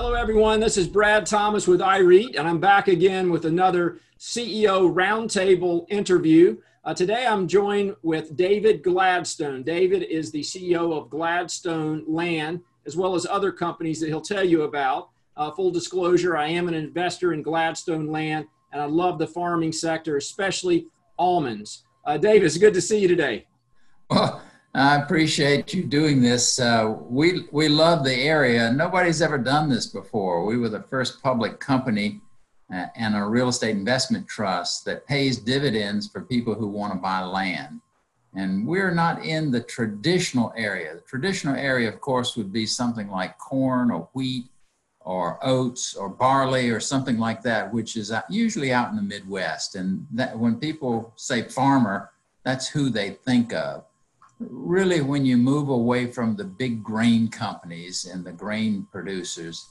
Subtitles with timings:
[0.00, 0.60] Hello, everyone.
[0.60, 6.56] This is Brad Thomas with iREIT, and I'm back again with another CEO Roundtable interview.
[6.84, 9.64] Uh, today, I'm joined with David Gladstone.
[9.64, 14.44] David is the CEO of Gladstone Land, as well as other companies that he'll tell
[14.44, 15.08] you about.
[15.36, 19.72] Uh, full disclosure, I am an investor in Gladstone Land, and I love the farming
[19.72, 20.86] sector, especially
[21.18, 21.82] almonds.
[22.04, 23.48] Uh, David, it's good to see you today.
[24.08, 24.40] Well,
[24.74, 26.60] I appreciate you doing this.
[26.60, 28.70] Uh, we we love the area.
[28.70, 30.44] Nobody's ever done this before.
[30.44, 32.20] We were the first public company
[32.72, 36.98] uh, and a real estate investment trust that pays dividends for people who want to
[36.98, 37.80] buy land.
[38.34, 40.94] And we're not in the traditional area.
[40.94, 44.44] The traditional area, of course, would be something like corn or wheat
[45.00, 49.76] or oats or barley or something like that, which is usually out in the Midwest.
[49.76, 52.10] And that, when people say farmer,
[52.44, 53.84] that's who they think of
[54.40, 59.70] really when you move away from the big grain companies and the grain producers,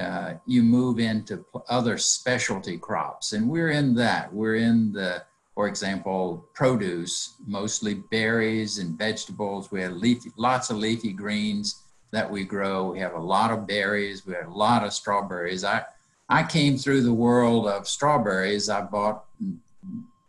[0.00, 3.32] uh, you move into other specialty crops.
[3.32, 4.32] And we're in that.
[4.32, 5.22] We're in the,
[5.54, 9.70] for example, produce, mostly berries and vegetables.
[9.70, 12.92] We have leafy, lots of leafy greens that we grow.
[12.92, 14.26] We have a lot of berries.
[14.26, 15.64] We have a lot of strawberries.
[15.64, 15.84] I,
[16.28, 18.68] I came through the world of strawberries.
[18.68, 19.24] I bought,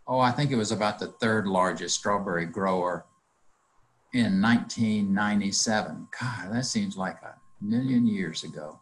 [0.07, 3.05] oh, I think it was about the third largest strawberry grower
[4.13, 6.07] in 1997.
[6.19, 8.79] God, that seems like a million years ago.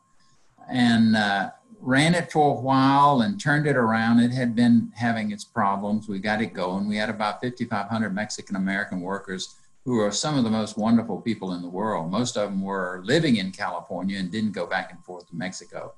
[0.70, 4.20] And uh, ran it for a while and turned it around.
[4.20, 6.08] It had been having its problems.
[6.08, 6.88] We got it going.
[6.88, 11.54] We had about 5,500 Mexican American workers who are some of the most wonderful people
[11.54, 12.12] in the world.
[12.12, 15.94] Most of them were living in California and didn't go back and forth to Mexico.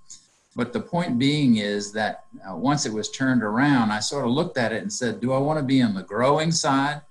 [0.55, 4.31] But the point being is that uh, once it was turned around, I sort of
[4.31, 7.01] looked at it and said, Do I want to be on the growing side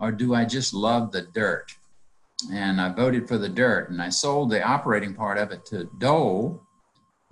[0.00, 1.72] or do I just love the dirt?
[2.52, 5.88] And I voted for the dirt, and I sold the operating part of it to
[5.98, 6.60] Dole,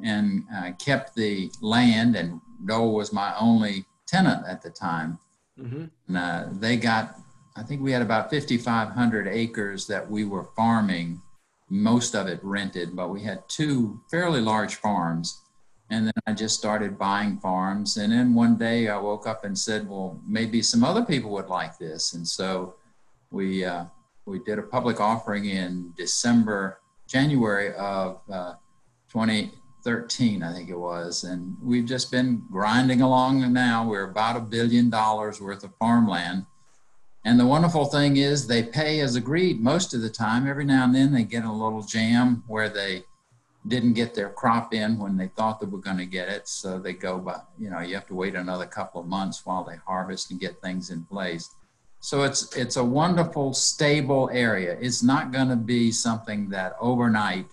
[0.02, 2.16] and uh, kept the land.
[2.16, 5.18] And Dole was my only tenant at the time.
[5.58, 5.84] Mm-hmm.
[6.08, 7.18] And, uh, they got,
[7.56, 11.20] I think we had about 5,500 acres that we were farming,
[11.68, 15.42] most of it rented, but we had two fairly large farms
[15.92, 17.98] and then I just started buying farms.
[17.98, 21.48] And then one day I woke up and said, well, maybe some other people would
[21.48, 22.14] like this.
[22.14, 22.76] And so
[23.30, 23.84] we, uh,
[24.24, 28.54] we did a public offering in December, January of uh,
[29.12, 31.24] 2013, I think it was.
[31.24, 33.86] And we've just been grinding along now.
[33.86, 36.46] We're about a billion dollars worth of farmland.
[37.26, 40.48] And the wonderful thing is they pay as agreed most of the time.
[40.48, 43.04] Every now and then they get a little jam where they
[43.68, 46.48] didn't get their crop in when they thought they were going to get it.
[46.48, 49.62] So they go, but you know, you have to wait another couple of months while
[49.62, 51.50] they harvest and get things in place.
[52.00, 54.76] So it's it's a wonderful, stable area.
[54.80, 57.46] It's not going to be something that overnight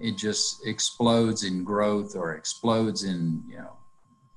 [0.00, 3.72] it just explodes in growth or explodes in you know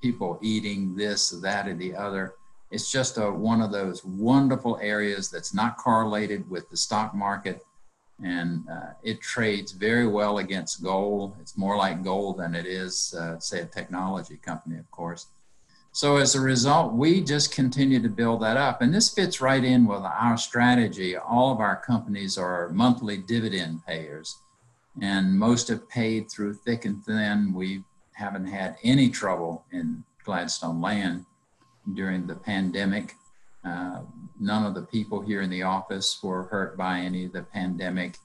[0.02, 2.34] people eating this, that, or the other.
[2.70, 7.64] It's just a one of those wonderful areas that's not correlated with the stock market
[8.22, 11.36] and uh, it trades very well against gold.
[11.40, 15.26] It's more like gold than it is, uh, say, a technology company, of course.
[15.92, 18.80] So as a result, we just continue to build that up.
[18.80, 21.16] And this fits right in with our strategy.
[21.16, 24.38] All of our companies are monthly dividend payers,
[25.02, 27.52] and most have paid through thick and thin.
[27.52, 27.82] We
[28.12, 31.26] haven't had any trouble in Gladstone Land
[31.94, 33.16] during the pandemic.
[33.64, 34.02] Uh,
[34.38, 38.16] none of the people here in the office were hurt by any of the pandemic.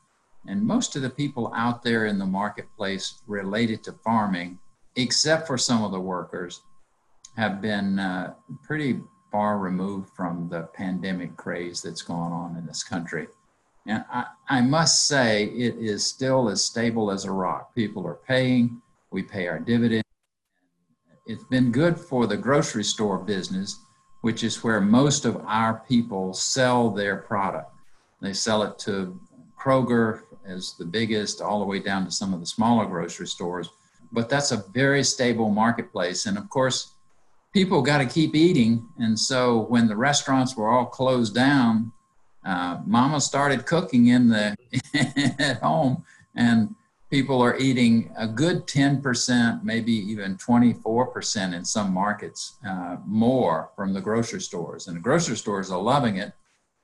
[0.47, 4.59] And most of the people out there in the marketplace related to farming,
[4.95, 6.61] except for some of the workers,
[7.35, 9.01] have been uh, pretty
[9.31, 13.27] far removed from the pandemic craze that's gone on in this country.
[13.87, 17.75] And I, I must say, it is still as stable as a rock.
[17.75, 18.81] People are paying,
[19.11, 20.03] we pay our dividends.
[21.27, 23.79] It's been good for the grocery store business
[24.25, 27.69] which is where most of our people sell their product.
[28.23, 29.19] They sell it to
[29.55, 33.69] Kroger as the biggest, all the way down to some of the smaller grocery stores.
[34.11, 36.25] But that's a very stable marketplace.
[36.25, 36.95] And of course,
[37.53, 38.87] people got to keep eating.
[38.97, 41.91] And so when the restaurants were all closed down,
[42.43, 44.57] uh, Mama started cooking in the
[45.37, 46.03] at home,
[46.33, 46.73] and
[47.15, 53.93] people are eating a good 10%, maybe even 24% in some markets uh, more from
[53.93, 54.87] the grocery stores.
[54.87, 56.33] And the grocery stores are loving it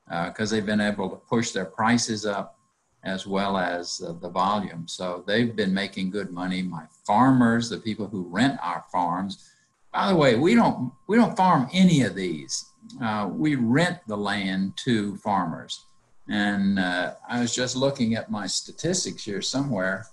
[0.08, 2.58] because uh, they've been able to push their prices up
[3.04, 4.88] as well as uh, the volume.
[4.88, 6.62] So they've been making good money.
[6.62, 9.50] My farmers, the people who rent our farms,
[9.92, 12.70] by the way, we don't we don't farm any of these.
[13.04, 15.88] Uh, we rent the land to farmers.
[16.30, 20.06] And uh, I was just looking at my statistics here somewhere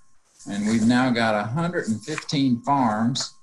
[0.47, 3.35] and we've now got 115 farms,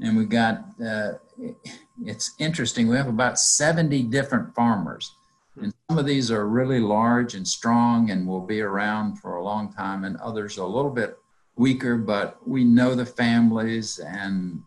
[0.00, 0.64] and we've got.
[0.84, 1.12] Uh,
[2.04, 2.88] it's interesting.
[2.88, 5.14] We have about 70 different farmers,
[5.60, 9.44] and some of these are really large and strong and will be around for a
[9.44, 11.18] long time, and others a little bit
[11.56, 11.96] weaker.
[11.96, 14.62] But we know the families and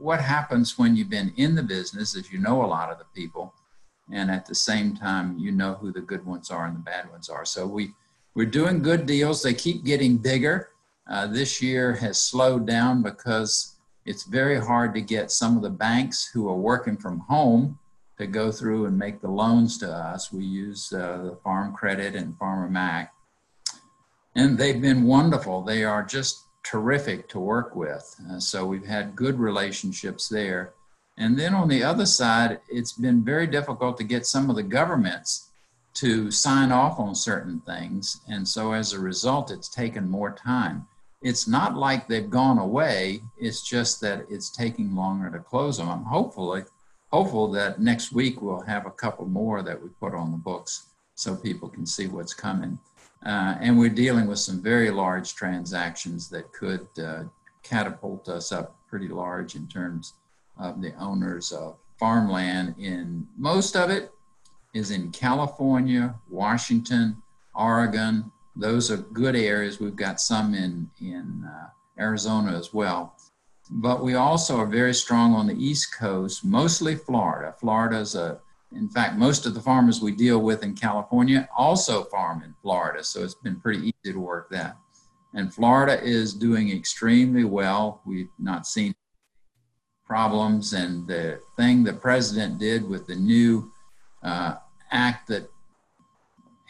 [0.00, 3.04] what happens when you've been in the business is you know a lot of the
[3.14, 3.52] people
[4.10, 7.10] and at the same time you know who the good ones are and the bad
[7.10, 7.92] ones are so we
[8.34, 10.69] we're doing good deals they keep getting bigger
[11.10, 13.76] uh, this year has slowed down because
[14.06, 17.78] it's very hard to get some of the banks who are working from home
[18.18, 22.14] to go through and make the loans to us we use uh, the farm credit
[22.14, 23.12] and farmer mac
[24.36, 28.14] and they've been wonderful they are just terrific to work with.
[28.30, 30.74] Uh, so we've had good relationships there.
[31.18, 34.62] And then on the other side, it's been very difficult to get some of the
[34.62, 35.50] governments
[35.94, 38.20] to sign off on certain things.
[38.28, 40.86] And so as a result, it's taken more time.
[41.22, 45.88] It's not like they've gone away, it's just that it's taking longer to close them.
[45.88, 46.64] I'm hopefully
[47.12, 50.86] hopeful that next week we'll have a couple more that we put on the books
[51.14, 52.78] so people can see what's coming.
[53.26, 57.24] Uh, and we're dealing with some very large transactions that could uh,
[57.62, 60.14] catapult us up pretty large in terms
[60.58, 62.74] of the owners of farmland.
[62.78, 64.10] In most of it
[64.72, 67.22] is in California, Washington,
[67.54, 68.32] Oregon.
[68.56, 69.80] Those are good areas.
[69.80, 71.68] We've got some in in uh,
[71.98, 73.16] Arizona as well.
[73.70, 77.54] But we also are very strong on the East Coast, mostly Florida.
[77.58, 78.40] Florida is a
[78.72, 83.02] in fact, most of the farmers we deal with in California also farm in Florida,
[83.02, 84.76] so it's been pretty easy to work that.
[85.34, 88.00] And Florida is doing extremely well.
[88.04, 88.94] We've not seen
[90.04, 90.72] problems.
[90.72, 93.70] And the thing the president did with the new
[94.22, 94.56] uh,
[94.90, 95.48] act that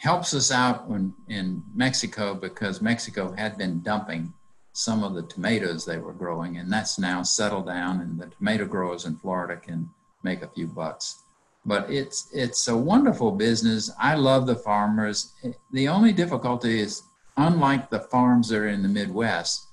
[0.01, 4.33] helps us out when, in Mexico because Mexico had been dumping
[4.73, 8.65] some of the tomatoes they were growing, and that's now settled down, and the tomato
[8.65, 9.89] growers in Florida can
[10.23, 11.21] make a few bucks
[11.65, 13.91] but it's it's a wonderful business.
[13.99, 15.33] I love the farmers.
[15.71, 17.03] The only difficulty is,
[17.37, 19.67] unlike the farms that are in the Midwest,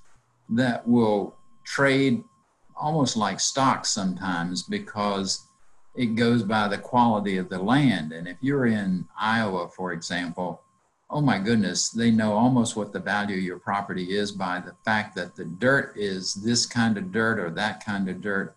[0.50, 1.34] that will
[1.64, 2.24] trade
[2.76, 5.47] almost like stocks sometimes because
[5.98, 8.12] it goes by the quality of the land.
[8.12, 10.62] And if you're in Iowa, for example,
[11.10, 14.76] oh my goodness, they know almost what the value of your property is by the
[14.84, 18.54] fact that the dirt is this kind of dirt or that kind of dirt.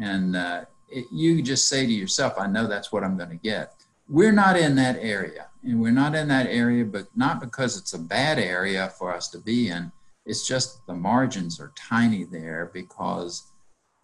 [0.00, 3.36] And uh, it, you just say to yourself, I know that's what I'm going to
[3.36, 3.74] get.
[4.08, 5.48] We're not in that area.
[5.62, 9.28] And we're not in that area, but not because it's a bad area for us
[9.28, 9.92] to be in.
[10.24, 13.51] It's just the margins are tiny there because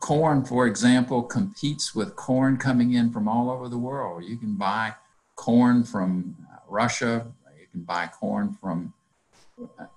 [0.01, 4.25] corn, for example, competes with corn coming in from all over the world.
[4.25, 4.95] You can buy
[5.37, 6.37] corn from
[6.69, 7.27] Russia,
[7.59, 8.93] you can buy corn from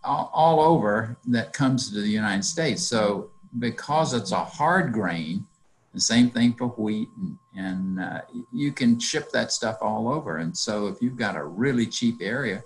[0.03, 2.81] all, over that comes to the United States.
[2.83, 5.45] So, because it's a hard grain,
[5.93, 8.21] the same thing for wheat, and, and uh,
[8.53, 10.37] you can ship that stuff all over.
[10.37, 12.63] And so, if you've got a really cheap area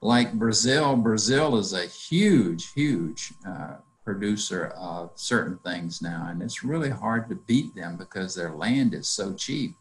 [0.00, 6.64] like Brazil, Brazil is a huge, huge uh, producer of certain things now, and it's
[6.64, 9.76] really hard to beat them because their land is so cheap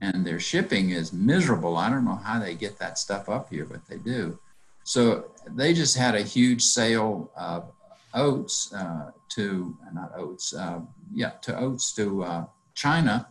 [0.00, 1.76] and their shipping is miserable.
[1.76, 4.38] I don't know how they get that stuff up here, but they do.
[4.84, 7.70] So they just had a huge sale of
[8.14, 10.80] oats uh, to not oats, uh,
[11.14, 12.44] yeah, to oats to uh,
[12.74, 13.28] China,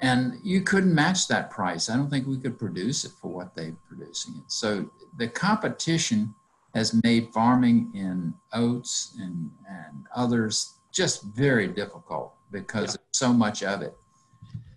[0.00, 1.88] and you couldn't match that price.
[1.88, 4.52] I don't think we could produce it for what they're producing it.
[4.52, 6.34] So the competition
[6.74, 13.02] has made farming in oats and, and others just very difficult because yeah.
[13.12, 13.94] so much of it.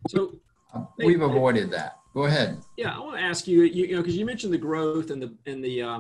[0.08, 0.36] So
[0.74, 2.00] uh, we've avoided that.
[2.14, 2.62] Go ahead.
[2.78, 5.22] Yeah, I want to ask you, you, you know, because you mentioned the growth and
[5.22, 6.00] the and the uh,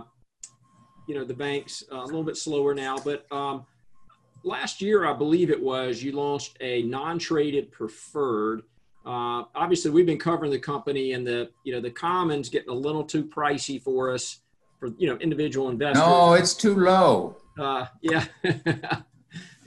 [1.07, 3.65] you know the banks uh, a little bit slower now, but um,
[4.43, 8.61] last year, I believe it was, you launched a non-traded preferred.
[9.05, 12.73] Uh, obviously, we've been covering the company, and the you know the commons getting a
[12.73, 14.39] little too pricey for us
[14.79, 16.03] for you know individual investors.
[16.03, 17.37] No, it's too low.
[17.59, 18.25] Uh, yeah,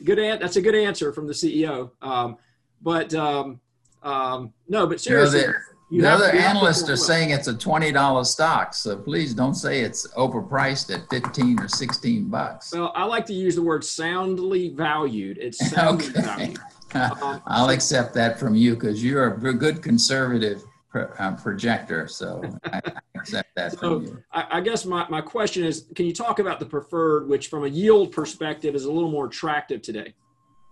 [0.04, 0.18] good.
[0.18, 1.90] An- that's a good answer from the CEO.
[2.00, 2.36] Um,
[2.80, 3.60] but um,
[4.02, 5.40] um, no, but seriously.
[5.40, 5.52] You know,
[5.90, 9.80] you the other analysts are saying it's a twenty dollar stock, so please don't say
[9.80, 12.72] it's overpriced at fifteen or sixteen bucks.
[12.72, 15.36] Well, I like to use the word soundly valued.
[15.38, 16.22] It's soundly okay.
[16.22, 16.58] valued.
[16.94, 22.42] Um, I'll accept that from you because you're a good conservative pro, uh, projector, so
[22.64, 22.80] I,
[23.16, 24.04] accept that so.
[24.30, 27.64] I, I guess my, my question is, can you talk about the preferred, which from
[27.64, 30.14] a yield perspective is a little more attractive today?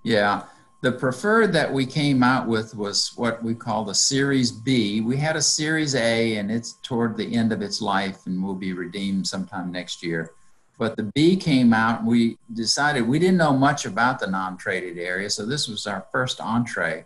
[0.04, 0.44] Yeah.
[0.82, 5.00] The preferred that we came out with was what we call the Series B.
[5.00, 8.54] We had a Series A, and it's toward the end of its life and will
[8.54, 10.32] be redeemed sometime next year
[10.78, 14.56] But the B came out, and we decided we didn't know much about the non
[14.56, 15.28] traded area.
[15.28, 17.04] So this was our first entree.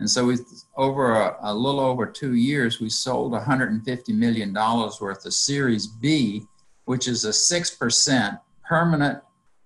[0.00, 0.32] And so
[0.76, 6.46] over a, a little over two years, we sold $150 million worth of Series B,
[6.84, 9.22] which is a 6% permanent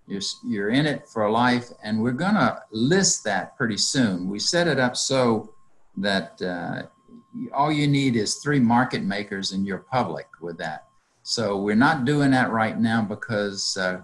[0.07, 4.29] you're, you're in it for life, and we're going to list that pretty soon.
[4.29, 5.55] We set it up so
[5.97, 6.83] that uh,
[7.53, 10.87] all you need is three market makers and you're public with that.
[11.23, 14.03] So we're not doing that right now because, uh,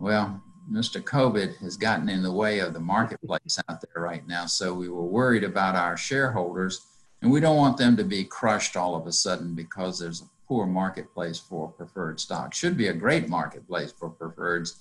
[0.00, 1.02] well, Mr.
[1.02, 4.46] COVID has gotten in the way of the marketplace out there right now.
[4.46, 6.86] So we were worried about our shareholders,
[7.22, 10.28] and we don't want them to be crushed all of a sudden because there's a
[10.48, 12.54] poor marketplace for preferred stock.
[12.54, 14.76] Should be a great marketplace for preferreds,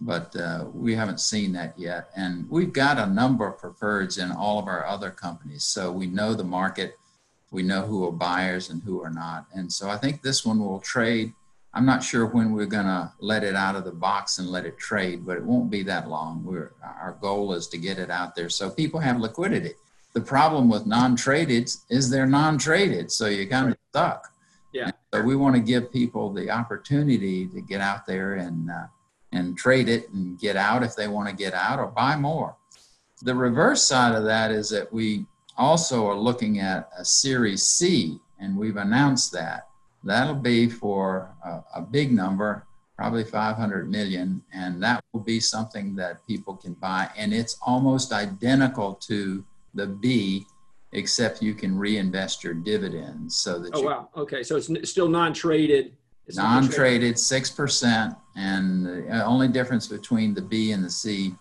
[0.00, 2.08] but uh, we haven't seen that yet.
[2.16, 6.06] And we've got a number of preferreds in all of our other companies, so we
[6.06, 6.96] know the market
[7.50, 9.46] we know who are buyers and who are not.
[9.54, 11.32] And so I think this one will trade.
[11.76, 14.64] I'm not sure when we're going to let it out of the box and let
[14.64, 16.42] it trade, but it won't be that long.
[16.42, 19.74] We're, our goal is to get it out there so people have liquidity.
[20.14, 24.32] The problem with non-traded is they're non-traded, so you're kind of stuck.
[24.72, 24.90] Yeah.
[25.12, 28.86] so we want to give people the opportunity to get out there and uh,
[29.32, 32.56] and trade it and get out if they want to get out or buy more.
[33.22, 35.26] The reverse side of that is that we
[35.58, 39.68] also are looking at a Series C, and we've announced that.
[40.04, 45.96] That'll be for a, a, big number, probably 500 million, and that will be something
[45.96, 47.10] that people can buy.
[47.16, 50.46] And it's almost identical to the B,
[50.92, 53.70] except you can reinvest your dividends so that.
[53.74, 54.08] Oh wow!
[54.16, 55.92] Okay, so it's still non-traded.
[56.26, 61.34] It's non-traded, six percent, and the uh, only difference between the B and the C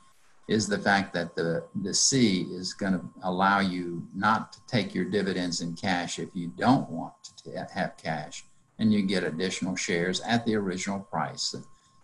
[0.47, 4.93] is the fact that the, the C is going to allow you not to take
[4.93, 8.45] your dividends in cash if you don't want to have cash,
[8.77, 11.55] and you get additional shares at the original price.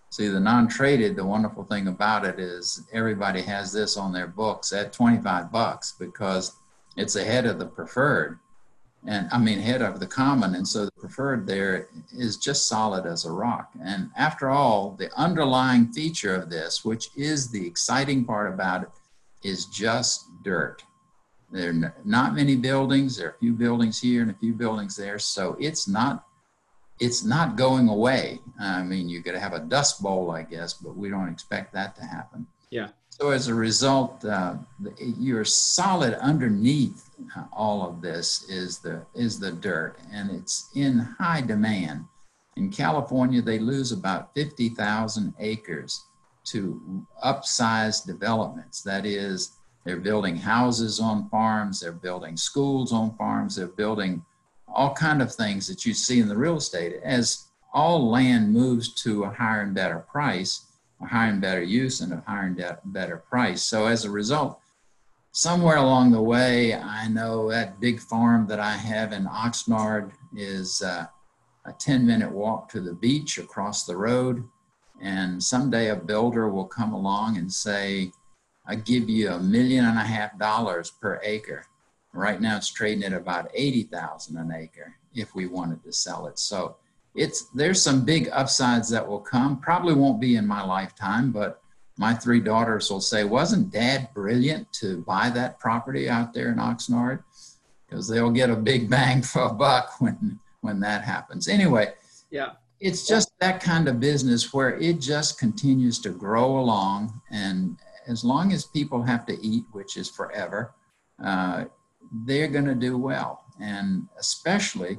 [0.10, 4.74] See, the non-traded, the wonderful thing about it is everybody has this on their books
[4.74, 6.54] at 25 bucks because
[6.98, 8.40] it's ahead of the preferred
[9.08, 13.06] and I mean head of the common, and so the preferred there is just solid
[13.06, 13.72] as a rock.
[13.84, 18.90] And after all, the underlying feature of this, which is the exciting part about it,
[19.44, 20.84] is just dirt.
[21.52, 23.18] There are not many buildings.
[23.18, 26.26] There are a few buildings here and a few buildings there, so it's not
[27.00, 28.40] it's not going away.
[28.60, 31.96] I mean, you could have a dust bowl, I guess, but we don't expect that
[31.96, 32.46] to happen.
[32.70, 32.90] Yeah.
[33.22, 34.56] So as a result, uh,
[34.98, 37.12] you're solid underneath
[37.54, 42.06] all of this is the is the dirt, and it's in high demand.
[42.56, 46.04] In California, they lose about 50,000 acres
[46.46, 48.82] to upsize developments.
[48.82, 49.52] That is,
[49.86, 54.26] they're building houses on farms, they're building schools on farms, they're building
[54.68, 57.00] all kind of things that you see in the real estate.
[57.04, 60.71] As all land moves to a higher and better price,
[61.08, 63.64] higher and better use, and a higher and better price.
[63.64, 64.60] So as a result,
[65.32, 70.82] somewhere along the way, I know that big farm that I have in Oxnard is
[70.82, 71.06] uh,
[71.66, 74.44] a 10 minute walk to the beach across the road.
[75.02, 78.12] And someday a builder will come along and say,
[78.66, 81.66] I give you a million and a half dollars per acre.
[82.14, 86.38] Right now it's trading at about 80,000 an acre if we wanted to sell it.
[86.38, 86.76] So
[87.16, 89.60] it's there's some big upsides that will come.
[89.60, 91.62] Probably won't be in my lifetime, but
[91.98, 96.58] my three daughters will say, Wasn't dad brilliant to buy that property out there in
[96.58, 97.24] Oxnard?
[97.88, 101.48] Because they'll get a big bang for a buck when when that happens.
[101.48, 101.94] Anyway,
[102.30, 102.52] yeah.
[102.80, 107.22] It's just that kind of business where it just continues to grow along.
[107.30, 107.78] And
[108.08, 110.74] as long as people have to eat, which is forever,
[111.24, 111.66] uh,
[112.26, 113.44] they're going to do well.
[113.60, 114.98] And especially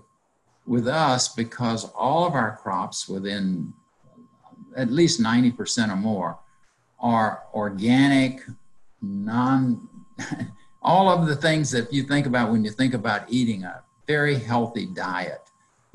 [0.67, 3.73] with us, because all of our crops within
[4.77, 6.39] at least 90% or more
[7.01, 8.43] are organic,
[9.01, 9.89] non,
[10.83, 14.39] all of the things that you think about when you think about eating a very
[14.39, 15.41] healthy diet.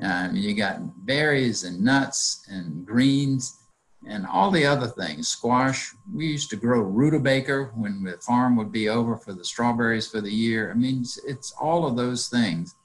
[0.00, 3.58] Um, you got berries and nuts and greens
[4.06, 5.28] and all the other things.
[5.28, 5.92] Squash.
[6.14, 10.20] We used to grow rutabaga when the farm would be over for the strawberries for
[10.20, 10.70] the year.
[10.70, 12.76] I mean, it's, it's all of those things.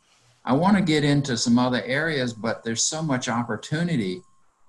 [0.46, 4.22] I want to get into some other areas, but there's so much opportunity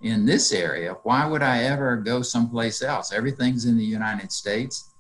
[0.05, 3.13] in this area, why would I ever go someplace else?
[3.13, 4.91] Everything's in the United States.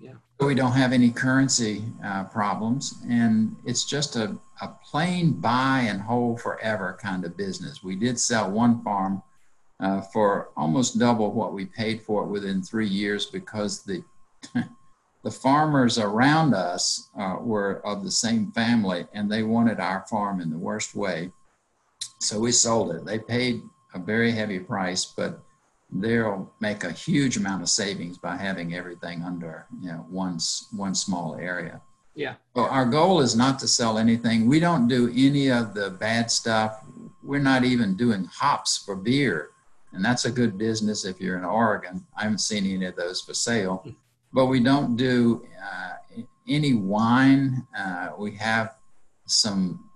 [0.00, 0.14] Yeah.
[0.38, 6.00] We don't have any currency uh, problems, and it's just a, a plain buy and
[6.00, 7.82] hold forever kind of business.
[7.82, 9.20] We did sell one farm
[9.80, 14.04] uh, for almost double what we paid for it within three years because the
[15.26, 20.40] the farmers around us uh, were of the same family and they wanted our farm
[20.40, 21.32] in the worst way.
[22.20, 23.04] So we sold it.
[23.04, 23.60] They paid
[23.92, 25.40] a very heavy price, but
[25.90, 30.38] they'll make a huge amount of savings by having everything under you know one
[30.70, 31.80] one small area.
[32.14, 32.34] Yeah.
[32.54, 34.46] Well, our goal is not to sell anything.
[34.46, 36.84] We don't do any of the bad stuff.
[37.24, 39.50] We're not even doing hops for beer,
[39.92, 42.06] and that's a good business if you're in Oregon.
[42.16, 43.84] I haven't seen any of those for sale,
[44.36, 47.66] but we don't do uh, any wine.
[47.76, 48.74] Uh, we have
[49.24, 49.88] some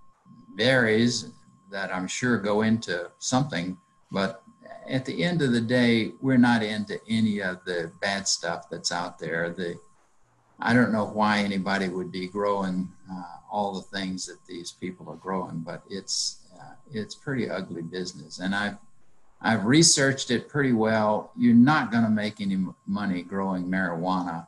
[0.56, 1.30] berries
[1.70, 3.76] that I'm sure go into something,
[4.10, 4.42] but
[4.88, 8.90] at the end of the day, we're not into any of the bad stuff that's
[8.90, 9.50] out there.
[9.50, 9.78] The
[10.58, 15.10] I don't know why anybody would be growing uh, all the things that these people
[15.10, 18.38] are growing, but it's uh, it's pretty ugly business.
[18.38, 18.78] And I've
[19.42, 21.32] I've researched it pretty well.
[21.36, 24.46] You're not going to make any money growing marijuana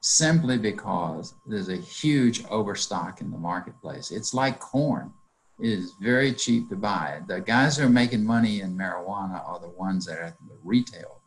[0.00, 4.10] simply because there's a huge overstock in the marketplace.
[4.10, 5.12] It's like corn
[5.60, 7.20] It is very cheap to buy.
[7.28, 10.56] The guys who are making money in marijuana are the ones that are at the
[10.64, 11.20] retail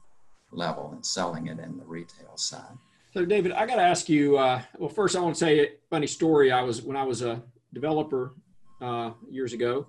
[0.51, 2.77] level and selling it in the retail side.
[3.13, 4.37] So, David, I got to ask you.
[4.37, 6.51] Uh, well, first, I want to say a funny story.
[6.51, 8.33] I was when I was a developer
[8.81, 9.85] uh, years ago.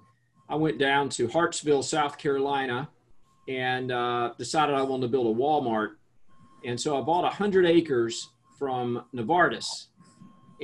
[0.46, 2.90] I went down to Hartsville, South Carolina,
[3.48, 5.94] and uh, decided I wanted to build a Walmart.
[6.64, 9.86] And so I bought 100 acres from Novartis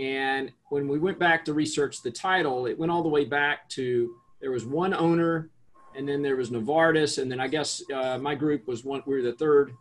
[0.01, 3.69] and when we went back to research the title, it went all the way back
[3.71, 5.51] to there was one owner,
[5.97, 9.03] and then there was Novartis, and then I guess uh, my group was one.
[9.07, 9.75] We were the third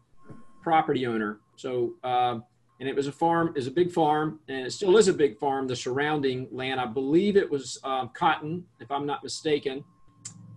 [0.61, 1.39] property owner.
[1.55, 2.39] So, uh,
[2.79, 5.37] and it was a farm, is a big farm, and it still is a big
[5.37, 5.67] farm.
[5.67, 9.83] The surrounding land, I believe it was um, cotton, if I'm not mistaken,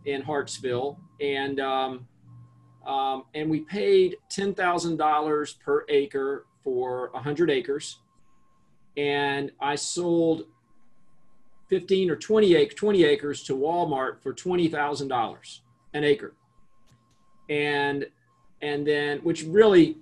[0.06, 2.06] in Hartsville, and um,
[2.87, 7.99] um, and we paid ten thousand dollars per acre for hundred acres
[8.97, 10.45] and I sold
[11.69, 15.61] 15 or 20 acres, 20 acres to Walmart for $20,000
[15.95, 16.35] an acre.
[17.49, 18.07] And
[18.61, 19.97] and then which really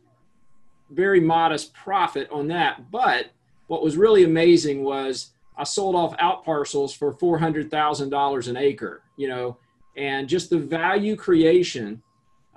[0.90, 3.30] very modest profit on that, but
[3.68, 9.28] what was really amazing was I sold off out parcels for $400,000 an acre, you
[9.28, 9.56] know,
[9.96, 12.02] and just the value creation.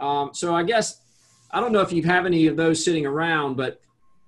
[0.03, 0.99] Um, so I guess
[1.51, 3.79] I don't know if you have any of those sitting around, but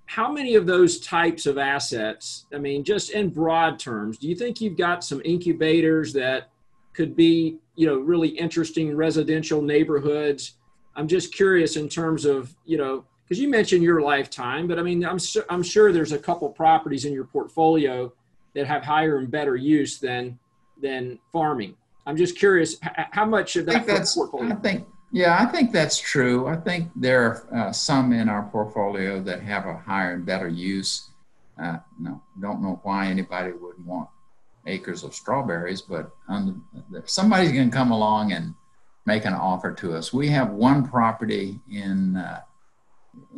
[0.06, 4.34] how many of those types of assets, I mean, just in broad terms, do you
[4.34, 6.50] think you've got some incubators that
[6.94, 10.54] could be, you know, really interesting residential neighborhoods?
[10.94, 14.82] I'm just curious in terms of, you know, because you mentioned your lifetime, but I
[14.82, 18.12] mean, I'm, su- I'm sure there's a couple properties in your portfolio
[18.54, 20.38] that have higher and better use than
[20.80, 21.74] than farming.
[22.06, 22.76] I'm just curious
[23.10, 24.52] how much of that I think portfolio.
[24.52, 24.86] I think
[25.16, 26.46] yeah, I think that's true.
[26.46, 30.46] I think there are uh, some in our portfolio that have a higher and better
[30.46, 31.08] use.
[31.58, 34.10] Uh, no, don't know why anybody would want
[34.66, 36.10] acres of strawberries, but
[37.06, 38.52] somebody's going to come along and
[39.06, 40.12] make an offer to us.
[40.12, 42.42] We have one property in uh,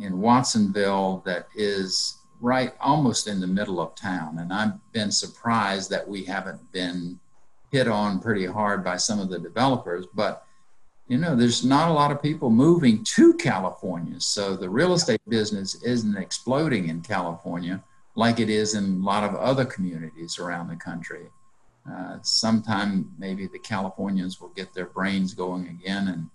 [0.01, 5.89] in Watsonville that is right almost in the middle of town, and I've been surprised
[5.91, 7.21] that we haven't been
[7.71, 10.43] hit on pretty hard by some of the developers, but
[11.09, 14.21] you know, there's not a lot of people moving to California.
[14.21, 17.83] So the real estate business isn't exploding in California
[18.15, 21.25] like it is in a lot of other communities around the country.
[21.91, 26.29] Uh, sometime maybe the Californians will get their brains going again and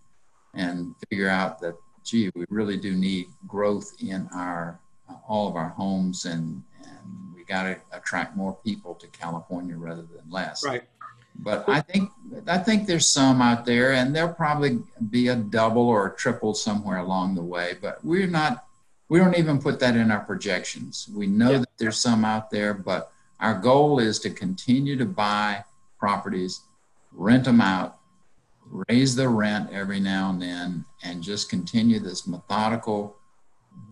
[0.55, 5.55] and figure out that gee, we really do need growth in our uh, all of
[5.55, 10.65] our homes and and we got to attract more people to California rather than less.
[10.65, 10.83] Right.
[11.37, 12.11] But I think
[12.47, 14.79] I think there's some out there, and there'll probably
[15.11, 17.77] be a double or a triple somewhere along the way.
[17.81, 18.65] But we're not.
[19.09, 21.09] We don't even put that in our projections.
[21.15, 21.59] We know yeah.
[21.59, 25.65] that there's some out there, but our goal is to continue to buy
[25.99, 26.63] properties,
[27.13, 27.99] rent them out,
[28.89, 33.17] raise the rent every now and then, and just continue this methodical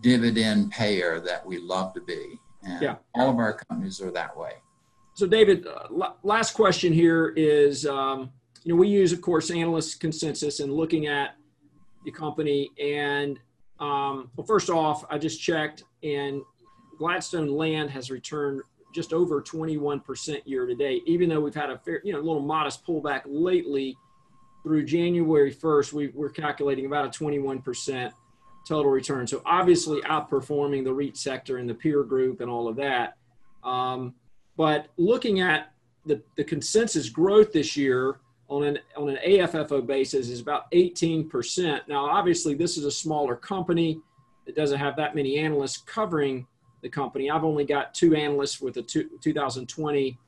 [0.01, 2.39] dividend payer that we love to be.
[2.63, 2.95] And yeah.
[3.13, 4.53] all of our companies are that way.
[5.15, 8.31] So, David, uh, last question here is um,
[8.63, 11.35] you know, we use, of course, analyst consensus and looking at
[12.05, 12.69] the company.
[12.81, 13.39] And
[13.79, 16.41] um, well, first off, I just checked, and
[16.97, 18.61] Gladstone Land has returned
[18.93, 22.21] just over 21% year to date, even though we've had a fair, you know, a
[22.21, 23.97] little modest pullback lately
[24.61, 28.11] through January 1st, we, we're calculating about a 21%
[28.67, 29.27] total return.
[29.27, 33.17] So obviously outperforming the REIT sector and the peer group and all of that.
[33.63, 34.13] Um,
[34.57, 35.71] but looking at
[36.05, 41.87] the, the consensus growth this year on an, on an AFFO basis is about 18%.
[41.87, 43.99] Now, obviously, this is a smaller company
[44.45, 46.45] that doesn't have that many analysts covering
[46.81, 47.31] the company.
[47.31, 50.19] I've only got two analysts with a two, 2020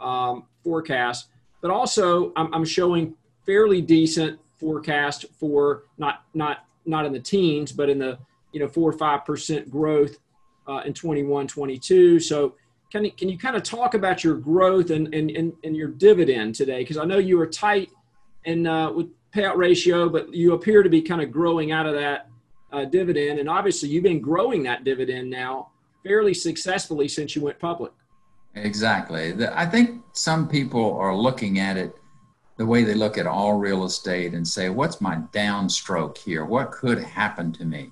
[0.00, 1.28] um, forecast,
[1.60, 7.72] but also I'm, I'm showing fairly decent forecast for not not not in the teens,
[7.72, 8.18] but in the
[8.52, 10.18] you know four or five percent growth
[10.68, 12.20] uh, in 21, 22.
[12.20, 12.54] So
[12.94, 15.88] can you, can you kind of talk about your growth and and, and, and your
[15.88, 16.78] dividend today?
[16.78, 17.90] Because I know you were tight
[18.44, 21.94] and uh, with payout ratio, but you appear to be kind of growing out of
[21.94, 22.28] that
[22.72, 25.70] uh, dividend, and obviously you've been growing that dividend now
[26.04, 27.90] fairly successfully since you went public.
[28.54, 29.34] Exactly.
[29.48, 31.96] I think some people are looking at it
[32.58, 36.44] the way they look at all real estate and say, what's my downstroke here?
[36.44, 37.90] What could happen to me?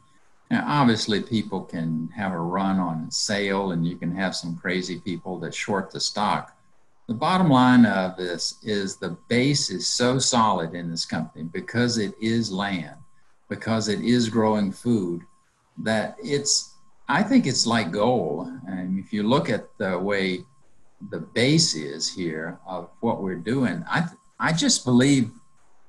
[0.53, 5.01] Now, obviously, people can have a run on sale and you can have some crazy
[5.01, 6.55] people that short the stock.
[7.09, 11.97] The bottom line of this is the base is so solid in this company because
[11.97, 12.97] it is land,
[13.49, 15.23] because it is growing food,
[15.79, 16.75] that it's,
[17.09, 18.49] I think it's like gold.
[18.69, 20.45] And if you look at the way
[21.11, 24.07] the base is here of what we're doing, I,
[24.39, 25.31] I just believe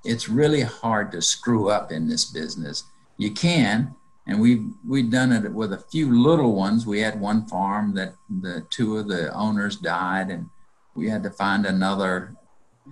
[0.06, 2.86] it's really hard to screw up in this business.
[3.17, 3.93] You can,
[4.25, 6.86] and we've we've done it with a few little ones.
[6.86, 10.49] We had one farm that the two of the owners died, and
[10.95, 12.36] we had to find another,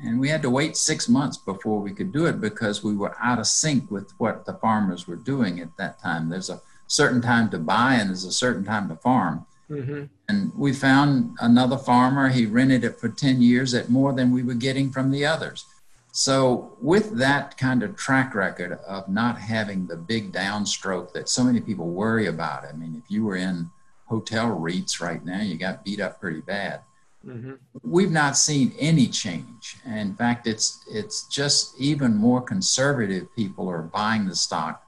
[0.03, 3.15] and we had to wait six months before we could do it because we were
[3.21, 6.29] out of sync with what the farmers were doing at that time.
[6.29, 9.45] There's a certain time to buy, and there's a certain time to farm.
[9.69, 10.03] Mm-hmm.
[10.27, 14.43] And we found another farmer, he rented it for 10 years at more than we
[14.43, 15.65] were getting from the others.
[16.13, 21.43] So, with that kind of track record of not having the big downstroke that so
[21.43, 23.69] many people worry about, I mean, if you were in
[24.05, 26.81] hotel REITs right now, you got beat up pretty bad.
[27.25, 27.53] Mm-hmm.
[27.83, 29.77] We've not seen any change.
[29.85, 34.83] In fact, it's it's just even more conservative people are buying the stock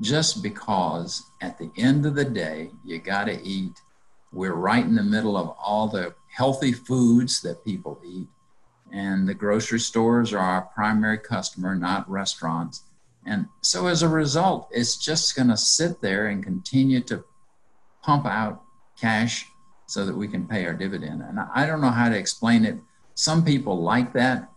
[0.00, 3.82] just because at the end of the day, you got to eat
[4.32, 8.26] we're right in the middle of all the healthy foods that people eat.
[8.92, 12.82] And the grocery stores are our primary customer, not restaurants.
[13.24, 17.24] And so as a result, it's just going to sit there and continue to
[18.02, 18.62] pump out
[19.00, 19.46] cash
[19.86, 21.22] so that we can pay our dividend.
[21.22, 22.78] And I don't know how to explain it.
[23.14, 24.50] Some people like that,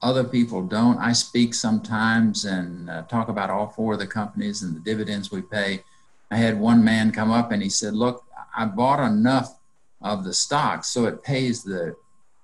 [0.00, 0.98] other people don't.
[0.98, 5.30] I speak sometimes and uh, talk about all four of the companies and the dividends
[5.30, 5.82] we pay.
[6.30, 8.24] I had one man come up and he said, Look,
[8.56, 9.58] I bought enough
[10.00, 11.94] of the stock so it pays the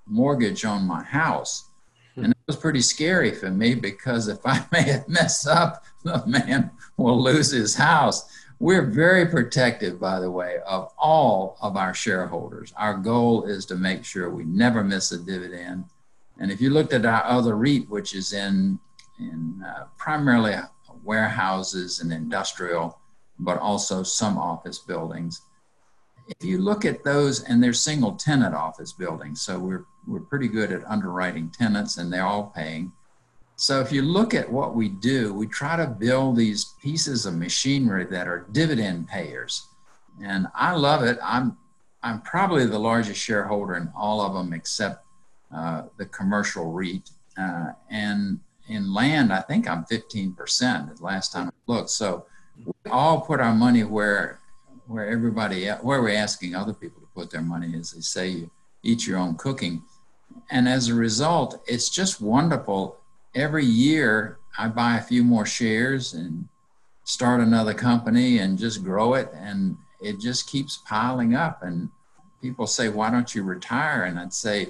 [0.08, 1.68] mortgage on my house.
[2.14, 2.24] Hmm.
[2.24, 6.70] And it was pretty scary for me because if I may mess up, the man
[6.96, 8.30] will lose his house.
[8.60, 12.72] We're very protective, by the way, of all of our shareholders.
[12.76, 15.84] Our goal is to make sure we never miss a dividend.
[16.40, 18.80] And if you looked at our other REIT, which is in,
[19.20, 20.56] in uh, primarily
[21.04, 22.98] warehouses and industrial,
[23.38, 25.42] but also some office buildings,
[26.28, 30.48] if you look at those, and they're single tenant office buildings, so we're, we're pretty
[30.48, 32.92] good at underwriting tenants and they're all paying.
[33.56, 37.34] So if you look at what we do, we try to build these pieces of
[37.34, 39.66] machinery that are dividend payers.
[40.22, 41.18] And I love it.
[41.22, 41.56] I'm,
[42.02, 45.04] I'm probably the largest shareholder in all of them except
[45.54, 47.10] uh, the commercial REIT.
[47.36, 51.90] Uh, and in land, I think I'm 15% the last time I looked.
[51.90, 52.26] So
[52.64, 54.40] we all put our money where
[54.86, 58.50] where everybody where we're asking other people to put their money is they say you
[58.82, 59.82] eat your own cooking
[60.50, 62.96] and as a result it's just wonderful.
[63.34, 66.48] Every year i buy a few more shares and
[67.04, 69.30] start another company and just grow it.
[69.34, 71.62] And it just keeps piling up.
[71.62, 71.88] And
[72.42, 74.04] people say why don't you retire?
[74.04, 74.68] And i'd say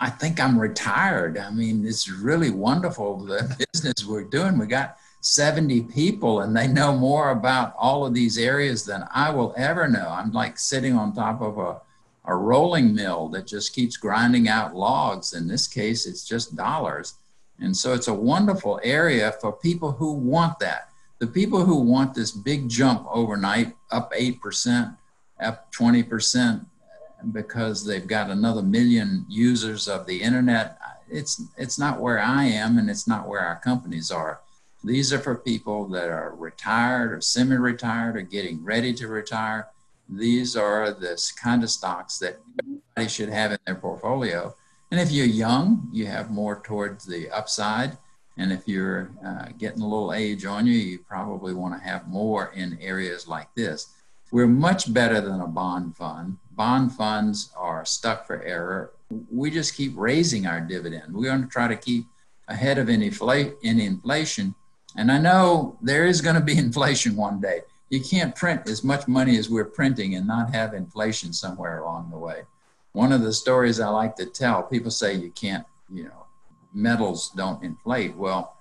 [0.00, 1.38] i think i'm retired.
[1.38, 4.58] I mean it's really wonderful the business we're doing.
[4.58, 9.30] We got 70 people and they know more about all of these areas than I
[9.30, 10.08] will ever know.
[10.08, 11.80] I'm like sitting on top of a,
[12.28, 15.32] a rolling mill that just keeps grinding out logs.
[15.32, 17.14] In this case, it's just dollars.
[17.58, 20.90] And so it's a wonderful area for people who want that.
[21.18, 24.96] The people who want this big jump overnight, up 8%,
[25.40, 26.64] up 20%,
[27.32, 30.78] because they've got another million users of the internet,
[31.10, 34.40] it's, it's not where I am and it's not where our companies are
[34.84, 39.68] these are for people that are retired or semi retired or getting ready to retire.
[40.08, 44.54] These are the kind of stocks that everybody should have in their portfolio.
[44.90, 47.98] And if you're young, you have more towards the upside.
[48.36, 52.08] And if you're uh, getting a little age on you, you probably want to have
[52.08, 53.92] more in areas like this.
[54.30, 56.38] We're much better than a bond fund.
[56.52, 58.92] Bond funds are stuck for error.
[59.30, 61.14] We just keep raising our dividend.
[61.14, 62.06] We're going to try to keep
[62.46, 63.10] ahead of any,
[63.62, 64.54] any inflation
[64.96, 67.60] and I know there is going to be inflation one day.
[67.90, 72.10] You can't print as much money as we're printing and not have inflation somewhere along
[72.10, 72.42] the way.
[72.92, 76.26] One of the stories I like to tell people say you can't, you know,
[76.74, 78.14] metals don't inflate.
[78.14, 78.56] Well,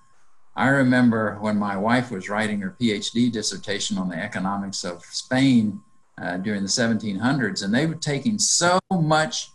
[0.56, 5.82] I remember when my wife was writing her PhD dissertation on the economics of Spain
[6.20, 9.52] uh, during the 1700s, and they were taking so much,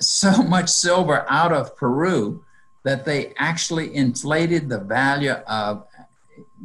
[0.00, 2.44] so much silver out of Peru
[2.84, 5.86] that they actually inflated the value of.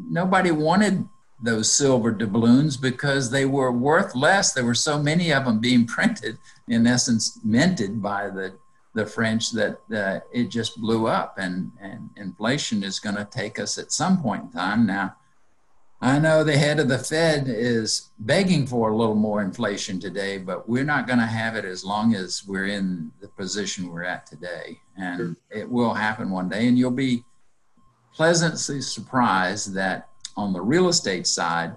[0.09, 1.07] Nobody wanted
[1.41, 4.53] those silver doubloons because they were worth less.
[4.53, 8.53] There were so many of them being printed, in essence, minted by the
[8.93, 13.57] the French that uh, it just blew up, and and inflation is going to take
[13.57, 14.85] us at some point in time.
[14.85, 15.15] Now,
[16.01, 20.39] I know the head of the Fed is begging for a little more inflation today,
[20.39, 24.03] but we're not going to have it as long as we're in the position we're
[24.03, 25.35] at today, and sure.
[25.51, 27.23] it will happen one day, and you'll be
[28.13, 31.75] pleasantly surprised that on the real estate side,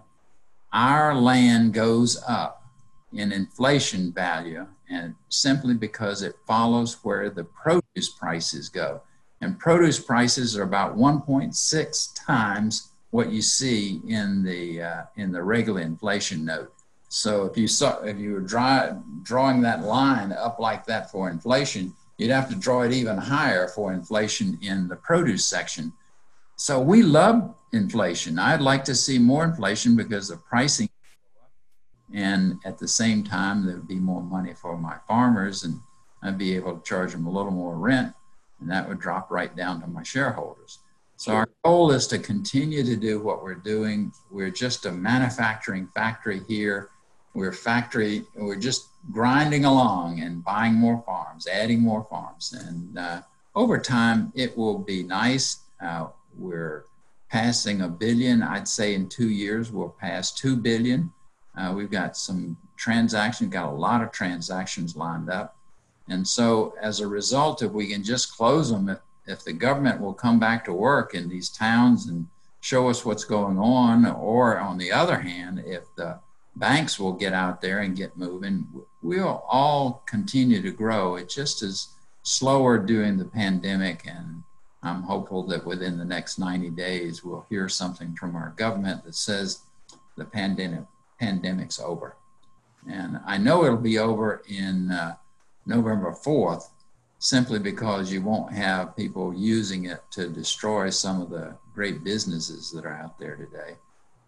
[0.72, 2.64] our land goes up
[3.12, 9.00] in inflation value and simply because it follows where the produce prices go.
[9.40, 15.42] And produce prices are about 1.6 times what you see in the uh, in the
[15.42, 16.72] regular inflation note.
[17.08, 18.40] So if you saw if you were
[19.22, 23.68] drawing that line up like that for inflation, you'd have to draw it even higher
[23.68, 25.92] for inflation in the produce section.
[26.56, 28.38] So we love inflation.
[28.38, 30.88] I'd like to see more inflation because the pricing
[32.14, 35.78] and at the same time there would be more money for my farmers and
[36.22, 38.14] I'd be able to charge them a little more rent
[38.60, 40.78] and that would drop right down to my shareholders.
[41.16, 44.12] So our goal is to continue to do what we're doing.
[44.30, 46.90] We're just a manufacturing factory here.
[47.34, 52.52] We're factory, we're just grinding along and buying more farms, adding more farms.
[52.52, 53.22] And uh,
[53.56, 55.62] over time, it will be nice.
[55.80, 56.84] Uh, we're
[57.30, 58.42] passing a billion.
[58.42, 61.12] I'd say in two years, we'll pass 2 billion.
[61.56, 65.56] Uh, we've got some transactions, got a lot of transactions lined up.
[66.08, 70.00] And so as a result, if we can just close them, if, if the government
[70.00, 72.26] will come back to work in these towns and
[72.60, 76.18] show us what's going on, or on the other hand, if the
[76.56, 78.66] banks will get out there and get moving,
[79.02, 81.16] we'll all continue to grow.
[81.16, 81.88] It just is
[82.22, 84.42] slower during the pandemic and
[84.86, 89.14] I'm hopeful that within the next 90 days, we'll hear something from our government that
[89.14, 89.60] says
[90.16, 90.84] the pandemic,
[91.20, 92.16] pandemic's over.
[92.90, 95.16] And I know it'll be over in uh,
[95.66, 96.64] November 4th,
[97.18, 102.70] simply because you won't have people using it to destroy some of the great businesses
[102.72, 103.76] that are out there today.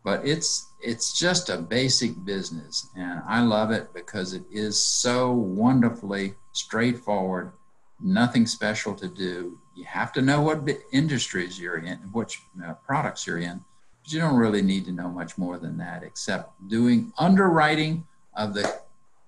[0.03, 5.33] But it's it's just a basic business, and I love it because it is so
[5.33, 7.53] wonderfully straightforward,
[8.00, 13.26] nothing special to do you have to know what industries you're in, which uh, products
[13.26, 13.62] you're in,
[14.02, 18.54] but you don't really need to know much more than that, except doing underwriting of
[18.54, 18.80] the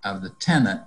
[0.05, 0.81] of the tenant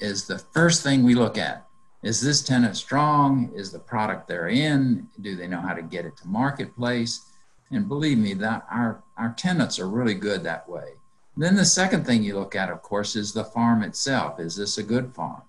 [0.00, 1.66] is the first thing we look at.
[2.02, 3.50] Is this tenant strong?
[3.54, 5.08] Is the product they're in?
[5.20, 7.26] Do they know how to get it to marketplace?
[7.70, 10.92] And believe me, that our, our tenants are really good that way.
[11.36, 14.38] Then the second thing you look at, of course, is the farm itself.
[14.38, 15.42] Is this a good farm?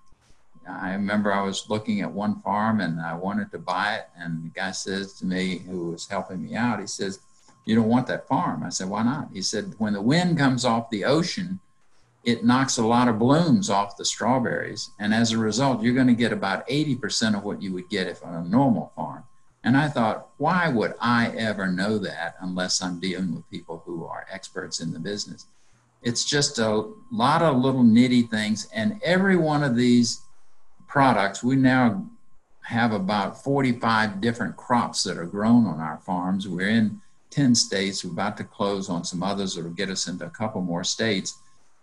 [0.68, 4.08] I remember I was looking at one farm and I wanted to buy it.
[4.18, 7.20] And the guy says to me, who was helping me out, he says,
[7.64, 8.62] You don't want that farm.
[8.64, 9.28] I said, Why not?
[9.32, 11.60] He said, When the wind comes off the ocean,
[12.24, 14.90] it knocks a lot of blooms off the strawberries.
[14.98, 18.08] And as a result, you're going to get about 80% of what you would get
[18.08, 19.22] if on a normal farm.
[19.62, 24.04] And I thought, why would I ever know that unless I'm dealing with people who
[24.04, 25.46] are experts in the business?
[26.02, 28.68] It's just a lot of little nitty things.
[28.72, 30.20] And every one of these
[30.96, 32.02] products, we now
[32.62, 36.48] have about 45 different crops that are grown on our farms.
[36.48, 38.02] We're in 10 states.
[38.02, 40.84] We're about to close on some others that will get us into a couple more
[40.84, 41.38] states.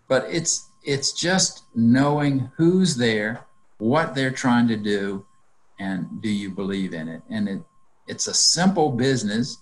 [0.08, 3.46] But it's it's just knowing who's there,
[3.78, 5.24] what they're trying to do,
[5.78, 7.22] and do you believe in it?
[7.30, 7.62] And it
[8.08, 9.58] it's a simple business.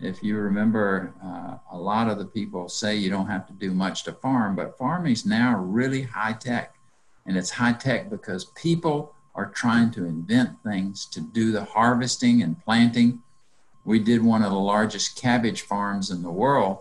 [0.00, 3.72] If you remember, uh, a lot of the people say you don't have to do
[3.72, 6.75] much to farm, but farming is now really high tech
[7.26, 12.42] and it's high tech because people are trying to invent things to do the harvesting
[12.42, 13.20] and planting.
[13.84, 16.78] We did one of the largest cabbage farms in the world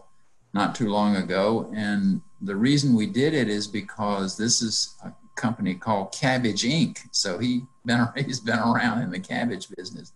[0.53, 5.12] not too long ago, and the reason we did it is because this is a
[5.36, 6.99] company called Cabbage Inc.
[7.12, 10.13] So he been he's been around in the cabbage business,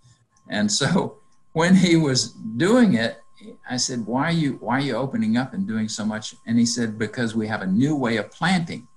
[0.48, 1.18] and so
[1.54, 3.22] when he was doing it,
[3.70, 6.58] I said, "Why are you why are you opening up and doing so much?" And
[6.58, 8.88] he said, "Because we have a new way of planting."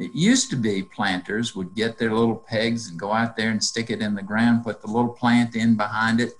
[0.00, 3.62] It used to be planters would get their little pegs and go out there and
[3.62, 6.32] stick it in the ground, put the little plant in behind it.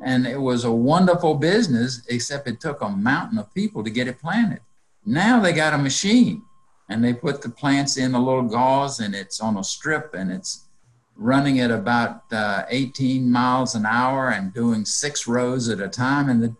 [0.00, 4.06] And it was a wonderful business, except it took a mountain of people to get
[4.06, 4.60] it planted.
[5.04, 6.42] Now they got a machine
[6.88, 10.30] and they put the plants in a little gauze and it's on a strip and
[10.30, 10.68] it's
[11.16, 16.28] running at about uh, 18 miles an hour and doing six rows at a time,
[16.28, 16.54] and the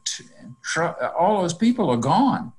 [0.63, 2.53] tr- all those people are gone.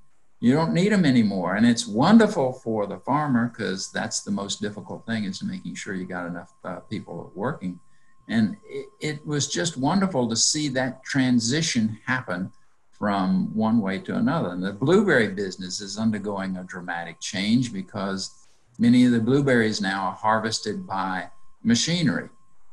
[0.44, 4.60] You don't need them anymore, and it's wonderful for the farmer because that's the most
[4.60, 7.80] difficult thing is making sure you got enough uh, people working.
[8.28, 12.52] And it, it was just wonderful to see that transition happen
[12.92, 14.50] from one way to another.
[14.50, 18.46] And the blueberry business is undergoing a dramatic change because
[18.78, 21.30] many of the blueberries now are harvested by
[21.64, 22.28] machinery.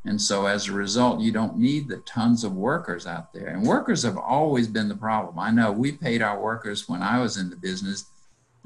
[0.05, 3.49] And so as a result, you don't need the tons of workers out there.
[3.49, 5.39] And workers have always been the problem.
[5.39, 8.07] I know we paid our workers when I was in the business.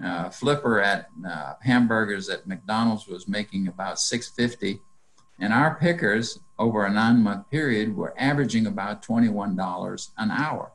[0.02, 4.80] Uh, flipper at uh, hamburgers at McDonald's was making about 650
[5.40, 10.72] and our pickers over a nine month period were averaging about $21 an hour.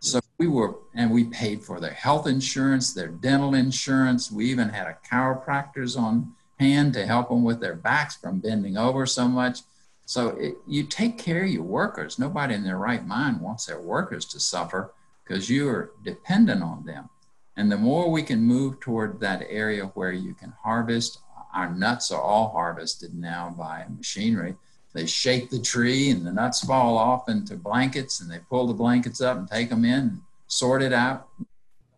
[0.00, 4.30] So we were, and we paid for their health insurance, their dental insurance.
[4.30, 8.76] We even had a chiropractors on hand to help them with their backs from bending
[8.76, 9.60] over so much.
[10.04, 12.18] So it, you take care of your workers.
[12.18, 14.92] Nobody in their right mind wants their workers to suffer
[15.24, 17.08] because you are dependent on them.
[17.56, 21.18] And the more we can move toward that area where you can harvest,
[21.54, 24.56] our nuts are all harvested now by machinery.
[24.94, 28.74] They shake the tree and the nuts fall off into blankets and they pull the
[28.74, 31.28] blankets up and take them in sort it out.
[31.40, 31.44] A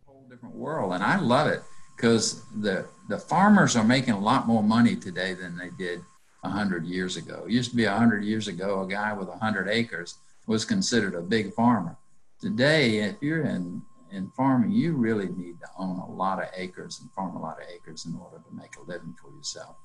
[0.07, 0.93] whole different world.
[0.93, 1.63] And I love it
[1.97, 6.01] because the the farmers are making a lot more money today than they did
[6.45, 7.45] 100 years ago.
[7.47, 11.23] It used to be 100 years ago, a guy with 100 acres was considered a
[11.23, 11.97] big farmer.
[12.41, 17.01] Today, if you're in, in farming, you really need to own a lot of acres
[17.01, 19.77] and farm a lot of acres in order to make a living for yourself.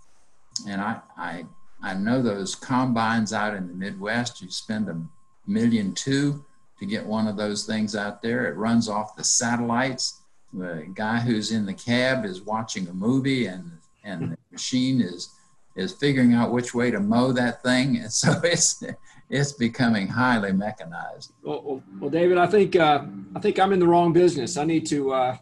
[0.68, 1.46] And I, I,
[1.82, 5.02] I know those combines out in the Midwest, you spend a
[5.48, 6.44] million two
[6.80, 8.48] to get one of those things out there.
[8.48, 10.20] It runs off the satellites
[10.54, 13.72] the guy who's in the cab is watching a movie and
[14.04, 15.36] and the machine is
[15.76, 17.98] is figuring out which way to mow that thing.
[17.98, 18.84] And so it's
[19.30, 21.34] it's becoming highly mechanized.
[21.44, 23.04] Well, well, well david i think uh,
[23.36, 24.58] i think i'm in the wrong business.
[24.58, 25.38] I need to uh,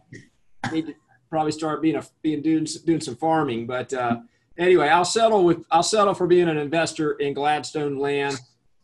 [0.71, 0.95] need to
[1.29, 3.65] probably start being a being doing doing some farming.
[3.65, 4.21] But uh,
[4.57, 8.39] anyway i'll settle with i'll settle for being an investor in gladstone land.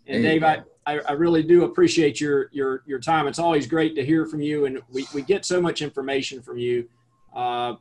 [0.05, 3.27] And dave I, I, I, really do appreciate your your your time.
[3.27, 6.57] It's always great to hear from you, and we, we get so much information from
[6.57, 6.89] you,
[7.33, 7.75] uh,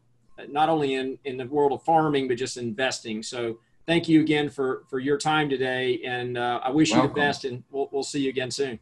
[0.49, 3.23] not only in in the world of farming but just investing.
[3.23, 7.11] So thank you again for for your time today, and uh, I wish Welcome.
[7.11, 8.79] you the best, and we'll we'll see you again soon.